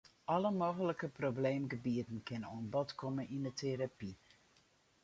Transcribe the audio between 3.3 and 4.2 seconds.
yn 'e terapy.